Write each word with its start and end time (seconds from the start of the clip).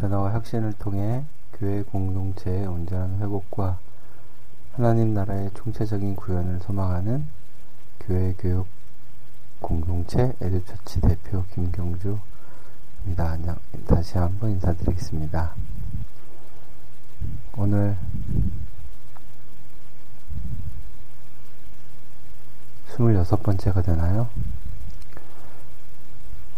변화와 0.00 0.32
혁신을 0.32 0.72
통해 0.78 1.24
교회 1.52 1.82
공동체의 1.82 2.66
온전한 2.66 3.18
회복과 3.20 3.78
하나님 4.72 5.12
나라의 5.12 5.50
총체적인 5.52 6.16
구현을 6.16 6.60
소망하는 6.60 7.26
교회 8.00 8.34
교육 8.38 8.66
공동체 9.60 10.34
에듀처치 10.40 11.02
대표 11.02 11.44
김경주입니다. 11.52 12.20
안녕, 13.18 13.56
다시 13.86 14.16
한번 14.16 14.52
인사드리겠습니다. 14.52 15.54
오늘 17.58 17.98
26번째가 22.88 23.84
되나요? 23.84 24.30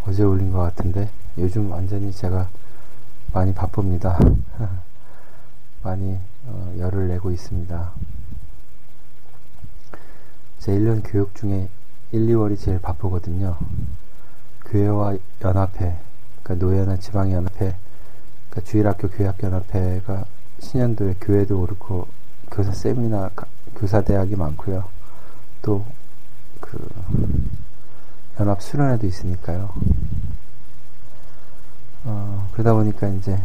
어제 0.07 0.23
올린 0.23 0.53
것 0.53 0.61
같은데 0.61 1.11
요즘 1.39 1.73
완전히 1.73 2.13
제가 2.13 2.49
많이 3.33 3.55
바쁩니다. 3.55 4.19
많이 5.83 6.19
어, 6.47 6.75
열을 6.79 7.09
내고 7.09 7.31
있습니다. 7.31 7.93
제 10.59 10.73
1년 10.73 11.03
교육 11.05 11.35
중에 11.35 11.69
1, 12.13 12.27
2월이 12.27 12.59
제일 12.59 12.81
바쁘거든요. 12.81 13.57
교회와 14.67 15.17
연합회, 15.43 15.99
그러니까 16.43 16.67
노예나 16.67 16.97
지방연합회, 16.99 17.75
그러니까 18.49 18.61
주일학교 18.65 19.09
교회학연합회가 19.09 20.25
신년도에 20.61 21.17
교회도 21.21 21.61
그렇고 21.61 22.07
교사 22.51 22.73
세미나, 22.73 23.31
교사 23.75 24.03
대학이 24.03 24.37
많고요. 24.37 24.85
또 25.63 25.85
그 26.63 26.89
연합 28.41 28.63
수련회도 28.63 29.07
있으니까요. 29.07 29.75
어, 32.05 32.49
그러다 32.53 32.75
보니까 32.75 33.07
이제 33.09 33.39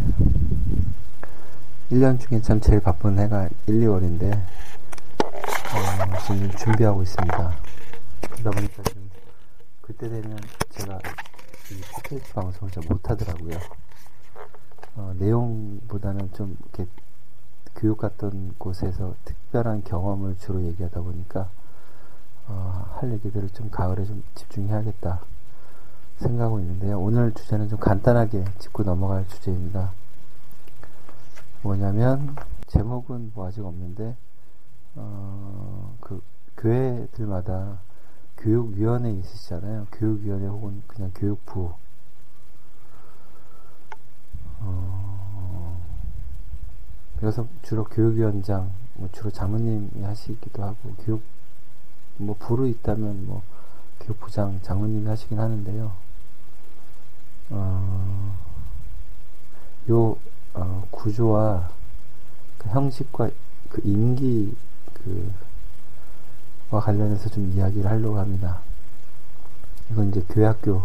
1년 1.91 2.19
중에 2.19 2.41
참 2.41 2.59
제일 2.59 2.79
바쁜 2.79 3.19
해가 3.19 3.47
1, 3.67 3.81
2월인데 3.81 4.33
어, 5.23 6.17
지금 6.25 6.49
준비하고 6.51 7.03
있습니다. 7.03 7.53
그러다 8.31 8.49
보니까 8.49 8.83
좀 8.83 9.09
그때 9.81 10.09
되면 10.09 10.39
제가 10.71 10.97
이 11.71 11.81
팟캐스트 11.93 12.33
방송을 12.33 12.71
잘 12.71 12.83
못하더라고요. 12.89 13.59
어, 14.95 15.13
내용보다는 15.19 16.33
좀 16.33 16.57
이렇게 16.59 16.87
교육 17.75 17.99
갔던 17.99 18.55
곳에서 18.57 19.13
특별한 19.23 19.83
경험을 19.83 20.35
주로 20.39 20.63
얘기하다 20.63 21.01
보니까 21.01 21.47
어, 22.47 22.87
할 22.95 23.13
얘기들을 23.13 23.49
좀 23.51 23.69
가을에 23.69 24.03
좀 24.05 24.23
집중해야겠다 24.33 25.21
생각하고 26.19 26.59
있는데요. 26.59 26.99
오늘 26.99 27.33
주제는 27.33 27.69
좀 27.69 27.79
간단하게 27.79 28.45
짚고 28.59 28.83
넘어갈 28.83 29.27
주제입니다. 29.27 29.91
뭐냐면 31.61 32.35
제목은 32.67 33.31
뭐 33.33 33.47
아직 33.47 33.63
없는데 33.63 34.15
어, 34.95 35.95
그 35.99 36.21
교회들마다 36.57 37.79
교육위원회 38.37 39.11
있으시잖아요. 39.11 39.87
교육위원회 39.91 40.47
혹은 40.47 40.81
그냥 40.87 41.11
교육부. 41.15 41.73
어, 44.59 45.79
그래서 47.19 47.47
주로 47.61 47.83
교육위원장, 47.83 48.71
뭐 48.95 49.09
주로 49.11 49.29
장로님이 49.29 50.03
하시기도 50.03 50.63
하고 50.63 50.93
교육 51.03 51.21
뭐 52.17 52.35
부로 52.37 52.67
있다면 52.67 53.27
뭐 53.27 53.43
교육부장 53.99 54.59
장로님이 54.61 55.07
하시긴 55.07 55.39
하는데요. 55.39 56.06
어, 57.49 58.37
요 59.89 60.17
어, 60.53 60.87
구조와 60.91 61.69
그 62.57 62.69
형식과 62.69 63.29
그 63.69 63.81
임기 63.83 64.55
그와 66.69 66.81
관련해서 66.81 67.29
좀 67.29 67.51
이야기를 67.53 67.89
하려고 67.89 68.19
합니다. 68.19 68.59
이건 69.91 70.09
이제 70.09 70.21
교회학교를 70.29 70.81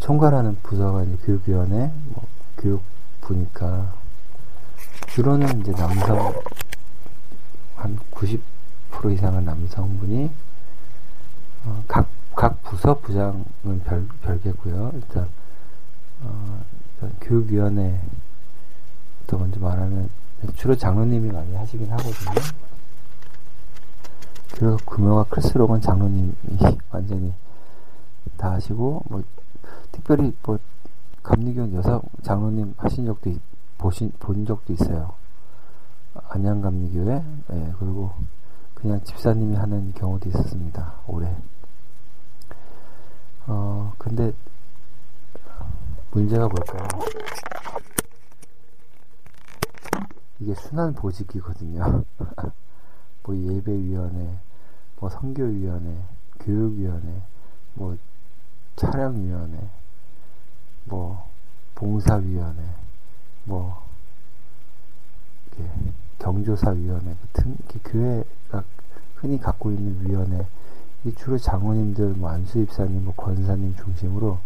총괄하는 0.00 0.56
부서가 0.62 1.04
이제 1.04 1.16
교육위원회, 1.24 1.90
뭐 2.08 2.26
교육부니까 2.58 3.94
주로는 5.08 5.60
이제 5.60 5.72
남성 5.72 6.34
한 7.76 7.98
90% 8.10 8.40
이상은 9.14 9.44
남성분이 9.44 10.30
어, 11.64 11.84
각, 11.88 12.08
각 12.36 12.62
부서 12.62 12.98
부장은 12.98 13.82
별, 13.84 14.06
별개고요. 14.22 14.92
일단, 14.94 15.26
어, 16.22 16.62
일단 16.94 17.16
교육위원회 17.22 17.98
또 19.26 19.38
먼저 19.38 19.58
말하면 19.58 20.10
주로 20.54 20.76
장로님이 20.76 21.32
많이 21.32 21.54
하시긴 21.54 21.90
하거든요. 21.90 22.34
그래서 24.52 24.76
규모가 24.86 25.24
클수록은 25.24 25.80
장로님이 25.80 26.34
완전히 26.90 27.32
다 28.36 28.52
하시고 28.52 29.02
뭐 29.08 29.22
특별히 29.90 30.34
뭐 30.42 30.58
감리교원 31.22 31.72
여사 31.74 32.00
장로님 32.22 32.74
하신 32.76 33.06
적도 33.06 33.30
있, 33.30 33.40
보신 33.78 34.12
본 34.20 34.44
적도 34.44 34.74
있어요. 34.74 35.14
안양 36.28 36.60
감리교회 36.60 37.24
예, 37.52 37.72
그리고 37.78 38.12
그냥 38.74 39.02
집사님이 39.04 39.56
하는 39.56 39.92
경우도 39.94 40.28
있었습니다. 40.28 40.92
올해. 41.06 41.34
어 43.46 43.92
근데 43.98 44.32
문제가 46.10 46.48
뭘까요? 46.48 46.88
이게 50.40 50.54
순환 50.54 50.94
보직이거든요. 50.94 52.04
뭐 53.22 53.36
예배위원회, 53.36 54.38
뭐 54.98 55.10
선교위원회, 55.10 56.02
교육위원회, 56.40 57.22
뭐 57.74 57.96
촬영위원회, 58.76 59.58
뭐 60.84 61.28
봉사위원회, 61.74 62.62
뭐 63.44 63.86
경조사위원회 66.18 67.14
같은 67.14 67.56
이렇게 67.58 67.78
교회가 67.90 68.64
흔히 69.16 69.38
갖고 69.38 69.70
있는 69.70 70.04
위원회, 70.04 70.46
이 71.06 71.14
주로 71.14 71.38
장로님들, 71.38 72.14
뭐 72.14 72.30
안수입사님, 72.30 73.04
뭐 73.04 73.14
권사님 73.14 73.76
중심으로 73.76 74.38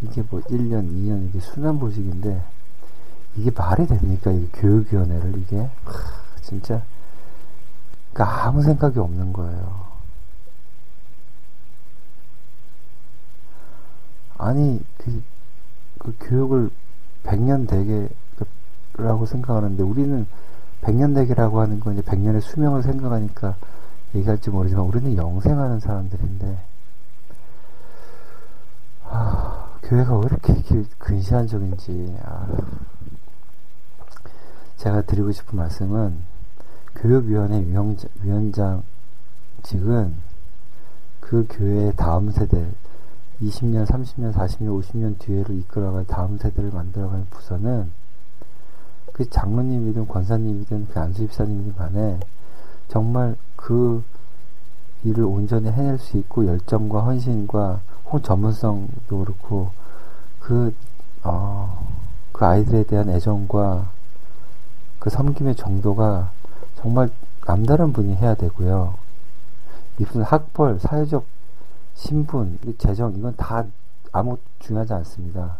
이게 0.00 0.22
뭐 0.30 0.40
1년, 0.40 0.88
2년 0.88 1.28
이게 1.28 1.38
순환 1.38 1.78
보직인데 1.78 2.42
이게 3.36 3.50
말이 3.50 3.86
됩니까? 3.86 4.32
이 4.32 4.48
교육위원회를 4.54 5.38
이게 5.38 5.58
하, 5.58 5.92
진짜 6.40 6.82
그러니까 8.14 8.46
아무 8.46 8.62
생각이 8.62 8.98
없는 8.98 9.34
거예요. 9.34 9.86
아니 14.38 14.80
그, 14.96 15.22
그 15.98 16.16
교육을 16.20 16.70
100년 17.24 17.68
대계라고 17.68 19.26
생각하는데 19.26 19.82
우리는 19.82 20.26
100년 20.80 21.14
대계라고 21.14 21.60
하는 21.60 21.80
건 21.80 21.98
이제 21.98 22.02
100년의 22.02 22.40
수명을 22.40 22.82
생각하니까 22.82 23.56
얘기할지 24.14 24.50
모르지만 24.50 24.84
우리는 24.84 25.16
영생하는 25.16 25.80
사람들인데 25.80 26.58
아, 29.04 29.78
교회가 29.82 30.18
왜 30.18 30.26
이렇게 30.26 30.84
근시안적인지 30.98 32.16
아, 32.22 32.46
제가 34.76 35.02
드리고 35.02 35.32
싶은 35.32 35.58
말씀은 35.58 36.22
교육위원회 36.94 37.64
위원장, 38.22 38.82
직은 39.62 40.14
그 41.20 41.46
교회의 41.48 41.94
다음 41.96 42.30
세대 42.30 42.70
20년, 43.42 43.86
30년, 43.86 44.32
40년, 44.32 44.82
50년 44.82 45.18
뒤에를 45.18 45.56
이끌어갈 45.58 46.04
다음 46.06 46.38
세대를 46.38 46.70
만들어가는 46.70 47.26
부서는 47.30 47.90
그 49.12 49.28
장로님이든 49.28 50.08
권사님이든 50.08 50.88
그 50.88 51.00
안수집사님이든 51.00 51.74
간에 51.76 52.20
정말 52.88 53.36
그 53.58 54.02
일을 55.04 55.24
온전히 55.24 55.70
해낼 55.70 55.98
수 55.98 56.16
있고 56.16 56.46
열정과 56.46 57.02
헌신과 57.02 57.80
혹은 58.06 58.22
전문성도 58.22 59.18
그렇고 59.18 59.70
그, 60.40 60.74
어, 61.24 61.86
그 62.32 62.46
아이들에 62.46 62.84
대한 62.84 63.10
애정과 63.10 63.90
그 64.98 65.10
섬김의 65.10 65.56
정도가 65.56 66.30
정말 66.76 67.10
남다른 67.46 67.92
분이 67.92 68.14
해야 68.16 68.34
되고요. 68.34 68.94
이분 69.98 70.22
학벌, 70.22 70.78
사회적 70.78 71.26
신분, 71.94 72.58
재정 72.78 73.12
이건 73.16 73.34
다 73.36 73.64
아무 74.12 74.38
중요하지 74.60 74.94
않습니다. 74.94 75.56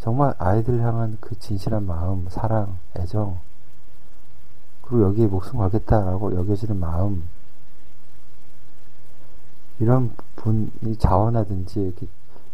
정말 0.00 0.34
아이들 0.38 0.80
향한 0.82 1.16
그 1.20 1.38
진실한 1.38 1.86
마음, 1.86 2.26
사랑, 2.28 2.76
애정, 2.96 3.38
그리고 4.86 5.04
여기에 5.04 5.26
목숨 5.26 5.58
걸겠다라고 5.58 6.34
여겨지는 6.36 6.78
마음, 6.78 7.24
이런 9.78 10.12
분이 10.36 10.96
자원하든지 10.98 11.94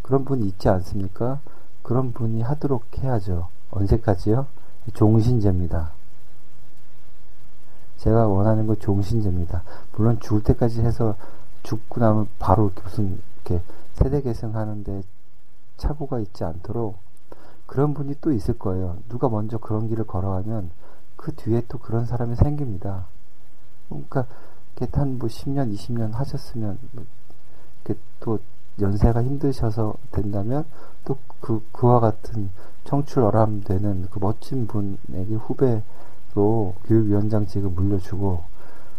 그런 0.03 0.25
분이 0.25 0.47
있지 0.49 0.69
않습니까? 0.69 1.41
그런 1.83 2.13
분이 2.13 2.43
하도록 2.43 2.85
해야죠. 2.99 3.49
언제까지요? 3.71 4.47
종신제입니다. 4.95 5.93
제가 7.99 8.27
원하는 8.27 8.67
건 8.67 8.77
종신제입니다. 8.81 9.63
물론 9.93 10.19
죽을 10.21 10.43
때까지 10.43 10.81
해서 10.81 11.17
죽고 11.63 12.01
나면 12.01 12.29
바로 12.39 12.67
이렇게 12.67 12.83
무슨 12.83 13.21
이렇게 13.45 13.63
세대 13.95 14.21
계승하는데 14.23 15.03
착오가 15.77 16.19
있지 16.19 16.43
않도록 16.43 16.99
그런 17.67 17.95
분이 17.95 18.17
또 18.21 18.33
있을 18.33 18.59
거예요. 18.59 18.99
누가 19.09 19.29
먼저 19.29 19.59
그런 19.59 19.89
길을 19.89 20.05
걸어가면 20.05 20.71
그 21.23 21.35
뒤에 21.35 21.63
또 21.69 21.79
그런 21.79 22.05
사람이 22.05 22.37
생깁니다. 22.37 23.07
그러니까 23.89 24.27
한뭐 24.93 25.29
10년, 25.29 25.73
20년 25.73 26.13
하셨으면 26.13 26.79
뭐 26.93 27.05
또 28.23 28.39
연세가 28.81 29.23
힘드셔서 29.23 29.95
된다면 30.11 30.65
또 31.05 31.17
그 31.43 31.61
그와 31.73 31.99
같은 31.99 32.51
청출어람 32.85 33.65
되는 33.65 34.07
그 34.13 34.21
멋진 34.21 34.69
분에게 34.69 35.35
후배로 35.35 36.77
교육위원장직을 36.87 37.69
물려주고 37.69 38.45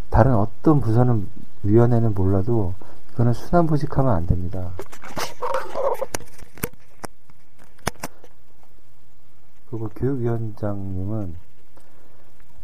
다른 0.09 0.35
어떤 0.35 0.81
부서는 0.81 1.29
위원회는 1.63 2.13
몰라도 2.13 2.73
이거는 3.13 3.31
순환부직하면 3.31 4.13
안 4.13 4.27
됩니다. 4.27 4.71
그리고 9.69 9.87
교육위원장님은 9.95 11.35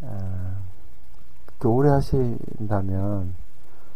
아, 0.02 0.58
오래 1.66 1.90
하신다면 1.90 3.36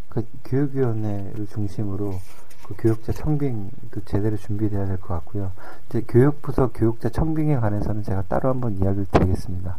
그 0.09 0.25
교육위원회를 0.45 1.47
중심으로 1.47 2.19
그 2.67 2.75
교육자 2.77 3.11
청빙도 3.11 4.01
제대로 4.05 4.37
준비돼야 4.37 4.85
될 4.85 4.97
것 4.97 5.07
같고요. 5.15 5.51
이제 5.89 6.01
교육부서 6.01 6.71
교육자 6.73 7.09
청빙에 7.09 7.57
관해서는 7.57 8.03
제가 8.03 8.23
따로 8.23 8.49
한번 8.49 8.77
이야기를 8.77 9.05
드리겠습니다. 9.11 9.77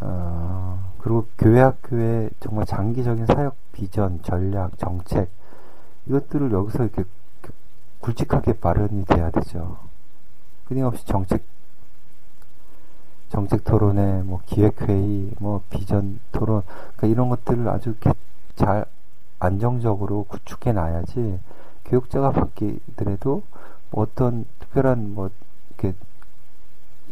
어, 0.00 0.92
그리고 0.98 1.26
교회 1.38 1.60
학교의 1.60 2.30
정말 2.40 2.66
장기적인 2.66 3.26
사역 3.26 3.56
비전, 3.72 4.20
전략, 4.22 4.78
정책 4.78 5.30
이것들을 6.06 6.52
여기서 6.52 6.84
이렇게 6.84 7.04
굵직하게 8.00 8.54
마련이 8.60 9.04
돼야 9.06 9.30
되죠. 9.30 9.78
끊임없이 10.66 11.04
정책 11.06 11.42
정책 13.34 13.64
토론회, 13.64 14.22
뭐 14.22 14.40
기획회의, 14.46 15.32
뭐 15.40 15.60
비전 15.68 16.20
토론, 16.30 16.62
그러니까 16.94 17.08
이런 17.08 17.28
것들을 17.30 17.68
아주 17.68 17.96
잘 18.54 18.84
안정적으로 19.40 20.22
구축해 20.28 20.70
놔야지 20.70 21.40
교육자가 21.84 22.30
바뀌더라도 22.30 23.42
뭐 23.90 24.04
어떤 24.04 24.44
특별한 24.60 25.14
뭐 25.14 25.30
이렇게 25.70 25.98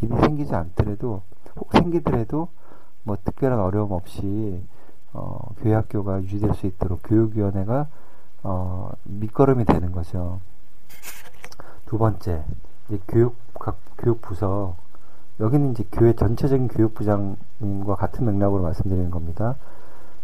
일이 0.01 0.15
생기지 0.15 0.55
않더라도 0.55 1.23
혹 1.57 1.73
생기더라도 1.73 2.47
뭐 3.03 3.17
특별한 3.25 3.59
어려움 3.59 3.91
없이 3.91 4.63
어, 5.13 5.41
교회 5.61 5.75
학교가 5.75 6.23
유지될 6.23 6.55
수 6.55 6.69
있도록 6.69 7.01
교육위원회가 7.03 7.89
어, 8.45 8.93
밑거름이 9.03 9.65
되는 9.65 9.91
거죠. 9.91 10.39
두 11.87 11.99
번째, 11.99 12.45
이제 12.87 13.01
교육 13.09 13.35
각 13.55 13.77
교육 13.99 14.23
부서 14.23 14.77
여기는 15.40 15.73
이제 15.73 15.84
교회 15.90 16.12
전체적인 16.12 16.69
교육부장님과 16.69 17.96
같은 17.96 18.26
맥락으로 18.26 18.62
말씀드리는 18.62 19.11
겁니다. 19.11 19.56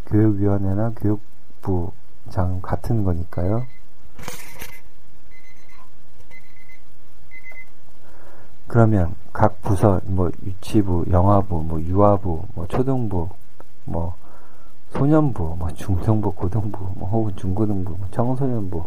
교육위원회나 0.07 0.93
교육부장 0.97 2.61
같은 2.63 3.05
거니까요. 3.05 3.67
그러면 8.67 9.15
각 9.33 9.63
부서, 9.63 10.01
뭐 10.05 10.31
유치부, 10.45 11.07
영화부, 11.11 11.63
뭐 11.63 11.81
유아부, 11.81 12.45
뭐 12.55 12.67
초등부, 12.67 13.31
뭐 13.87 14.15
소년부, 14.91 15.57
뭐 15.59 15.71
중등부, 15.71 16.33
고등부, 16.33 16.93
뭐 16.97 17.09
혹은 17.09 17.35
중고등부, 17.37 17.97
뭐 17.97 18.09
청소년부 18.11 18.85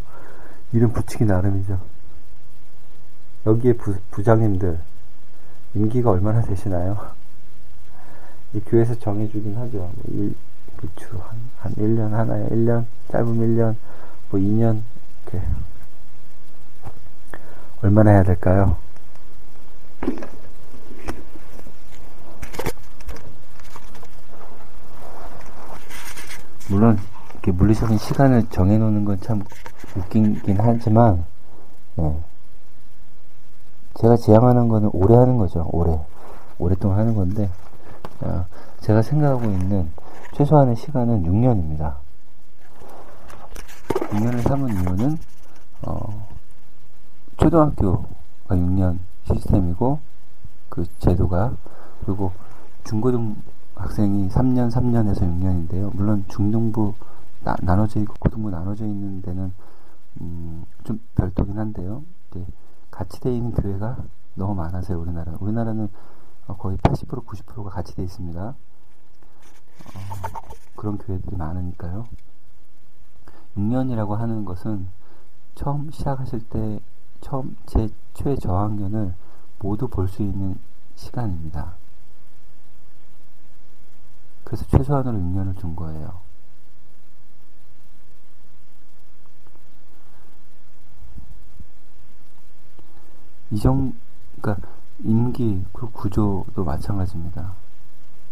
이름 0.73 0.93
붙이기 0.93 1.25
나름이죠. 1.25 1.79
여기에 3.47 3.73
부, 3.73 3.95
부장님들 4.11 4.79
임기가 5.75 6.11
얼마나 6.11 6.41
되시나요? 6.41 7.11
이 8.53 8.59
교회에서 8.59 8.95
정해주긴 8.99 9.57
하죠. 9.57 9.77
뭐 9.77 9.93
1, 10.07 10.35
부추 10.77 11.07
한, 11.17 11.37
한 11.59 11.73
1년 11.75 12.11
하나에 12.11 12.47
1년, 12.49 12.85
짧으면 13.11 13.55
1년, 13.55 13.75
뭐 14.29 14.39
2년, 14.39 14.81
이렇게. 15.31 15.45
얼마나 17.81 18.11
해야 18.11 18.23
될까요? 18.23 18.77
물론, 26.69 26.99
이렇게 27.33 27.51
물리적인 27.51 27.97
시간을 27.97 28.47
정해놓는 28.49 29.05
건 29.05 29.19
참 29.21 29.43
웃기긴 29.95 30.57
하지만, 30.59 31.25
네. 31.95 32.17
제가 34.01 34.17
지향하는 34.17 34.67
거는 34.67 34.89
오래 34.93 35.15
하는 35.15 35.37
거죠. 35.37 35.69
오래. 35.71 36.03
오랫동안 36.57 36.97
하는 36.97 37.13
건데, 37.13 37.51
어, 38.21 38.45
제가 38.79 39.03
생각하고 39.03 39.45
있는 39.45 39.91
최소한의 40.33 40.75
시간은 40.75 41.23
6년입니다. 41.23 41.97
6년을 44.09 44.41
삼은 44.41 44.69
이유는, 44.73 45.17
어, 45.83 46.27
초등학교가 47.37 48.07
6년 48.49 48.97
시스템이고, 49.25 49.99
그 50.69 50.83
제도가, 50.97 51.53
그리고 52.03 52.31
중고등 52.85 53.35
학생이 53.75 54.29
3년, 54.29 54.71
3년에서 54.71 55.21
6년인데요. 55.21 55.95
물론 55.95 56.25
중등부 56.27 56.95
나, 57.43 57.55
나눠져 57.61 57.99
있고 57.99 58.15
고등부 58.19 58.49
나눠져 58.49 58.85
있는 58.85 59.21
데는, 59.21 59.53
음, 60.21 60.65
좀 60.85 60.99
별도긴 61.13 61.59
한데요. 61.59 62.01
네. 62.33 62.43
같이 63.01 63.19
돼 63.19 63.35
있는 63.35 63.51
교회가 63.51 63.97
너무 64.35 64.53
많아서요, 64.53 64.99
우리나라는. 64.99 65.39
우리나라는 65.39 65.89
어, 66.45 66.55
거의 66.57 66.77
80% 66.77 67.25
90%가 67.25 67.71
같이 67.71 67.95
돼 67.95 68.03
있습니다. 68.03 68.39
어, 68.43 68.55
그런 70.75 70.99
교회들이 70.99 71.35
많으니까요. 71.35 72.05
6년이라고 73.57 74.11
하는 74.15 74.45
것은 74.45 74.87
처음 75.55 75.89
시작하실 75.89 76.47
때 76.49 76.79
처음 77.21 77.57
제 77.65 77.89
최저학년을 78.13 79.15
모두 79.59 79.87
볼 79.87 80.07
수 80.07 80.21
있는 80.21 80.59
시간입니다. 80.95 81.73
그래서 84.43 84.63
최소한으로 84.67 85.17
6년을 85.17 85.57
준 85.57 85.75
거예요. 85.75 86.19
이정, 93.51 93.93
그러니까 94.41 94.67
임기 95.03 95.65
그 95.73 95.89
구조도 95.91 96.63
마찬가지입니다. 96.63 97.53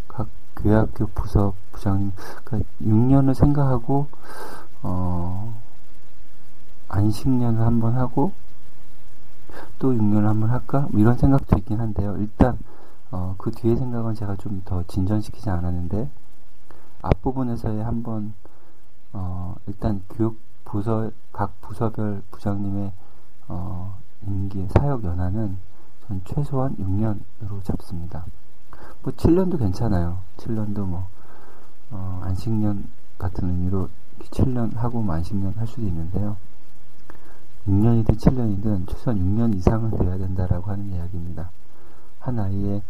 각 0.07 0.27
교회학교 0.55 1.07
부서 1.07 1.53
부장님, 1.71 2.11
그러니까 2.43 2.69
6년을 2.81 3.33
생각하고 3.33 4.07
어, 4.81 5.59
안식년을 6.89 7.61
한번 7.61 7.95
하고 7.95 8.31
또 9.77 9.91
6년을 9.93 10.23
한번 10.25 10.49
할까? 10.49 10.87
뭐 10.91 10.99
이런 11.01 11.17
생각도 11.17 11.57
있긴 11.57 11.79
한데요. 11.79 12.15
일단 12.17 12.57
어, 13.11 13.35
그 13.37 13.51
뒤에 13.51 13.75
생각은 13.75 14.13
제가 14.15 14.35
좀 14.35 14.61
더 14.65 14.83
진전시키지 14.83 15.49
않았는데 15.49 16.09
앞부분에서의 17.01 17.83
한번 17.83 18.33
어, 19.13 19.55
일단 19.67 20.03
교육 20.09 20.39
부서 20.65 21.11
각 21.31 21.59
부서별 21.61 22.21
부장님의 22.31 22.91
어, 23.47 23.98
임기 24.27 24.67
사역 24.69 25.03
연한은 25.03 25.57
전 26.07 26.21
최소한 26.25 26.75
6년으로 26.77 27.63
잡습니다. 27.63 28.25
뭐 29.01 29.13
7년도 29.13 29.59
괜찮아요. 29.59 30.19
7년도 30.37 30.85
뭐 30.85 31.07
어, 31.91 32.21
안식년 32.23 32.87
같은 33.17 33.47
의미로 33.49 33.89
7년 34.31 34.75
하고 34.75 35.01
뭐 35.01 35.15
안식년 35.15 35.53
할 35.53 35.67
수도 35.67 35.81
있는데요. 35.83 36.37
6년이든 37.67 38.17
7년이든 38.17 38.87
최소한 38.89 39.19
6년 39.19 39.55
이상은 39.55 39.91
돼야 39.91 40.17
된다라고 40.17 40.71
하는 40.71 40.91
이야기입니다. 40.91 41.51
한 42.19 42.39
아이의 42.39 42.81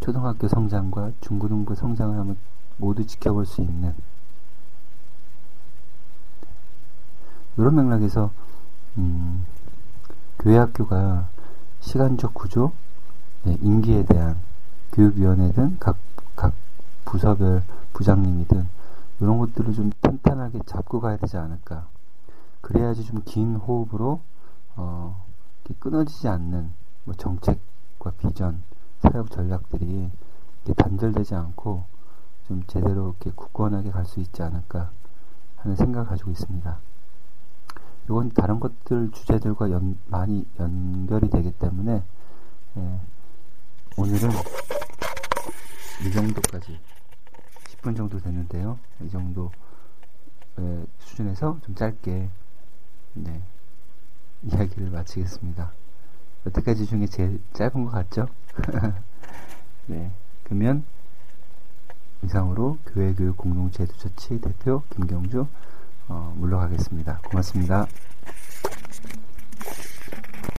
초등학교 0.00 0.46
성장과 0.46 1.12
중고등부 1.20 1.74
성장을 1.74 2.18
한번 2.18 2.36
모두 2.76 3.06
지켜볼 3.06 3.46
수 3.46 3.62
있는 3.62 3.94
이런 7.56 7.74
맥락에서 7.74 8.30
음, 8.98 9.46
교회 10.38 10.56
학교가 10.56 11.28
시간적 11.80 12.34
구조, 12.34 12.72
네, 13.44 13.56
임기에 13.62 14.04
대한 14.04 14.36
교육위원회든 14.92 15.78
각, 15.78 15.96
각 16.34 16.52
부서별 17.04 17.62
부장님이든 17.92 18.68
이런 19.20 19.38
것들을 19.38 19.72
좀 19.74 19.90
탄탄하게 20.00 20.60
잡고 20.66 21.00
가야 21.00 21.16
되지 21.16 21.36
않을까. 21.36 21.86
그래야지 22.60 23.04
좀 23.04 23.22
긴 23.24 23.56
호흡으로 23.56 24.20
어, 24.76 25.24
끊어지지 25.78 26.28
않는 26.28 26.72
뭐 27.04 27.14
정책과 27.14 28.12
비전, 28.18 28.62
사역 29.00 29.30
전략들이 29.30 30.10
단절되지 30.76 31.34
않고 31.34 31.84
좀 32.48 32.62
제대로 32.66 33.06
이렇게 33.08 33.30
굳건하게 33.34 33.90
갈 33.90 34.04
수 34.06 34.20
있지 34.20 34.42
않을까 34.42 34.90
하는 35.56 35.76
생각을 35.76 36.08
가지고 36.08 36.30
있습니다. 36.30 36.78
이건 38.06 38.30
다른 38.30 38.60
것들 38.60 39.10
주제들과 39.10 39.70
연, 39.72 39.98
많이 40.06 40.46
연결이 40.60 41.28
되기 41.28 41.50
때문에 41.50 42.04
예, 42.76 43.00
오늘은 43.96 44.30
이 46.06 46.12
정도까지 46.12 46.78
10분 47.64 47.96
정도 47.96 48.18
됐는데요. 48.20 48.78
이 49.02 49.10
정도 49.10 49.50
수준에서 51.00 51.58
좀 51.64 51.74
짧게 51.74 52.30
네, 53.14 53.42
이야기를 54.44 54.90
마치겠습니다. 54.90 55.72
여태까지 56.46 56.86
중에 56.86 57.06
제일 57.06 57.40
짧은 57.54 57.84
것 57.84 57.90
같죠? 57.90 58.28
네, 59.86 60.12
그러면 60.44 60.84
이상으로 62.22 62.78
교회교육 62.86 63.36
공동체 63.36 63.82
에듀처치 63.82 64.40
대표 64.40 64.82
김경주 64.90 65.46
어, 66.08 66.34
물러가겠습니다. 66.36 67.20
고맙습니다. 67.24 67.86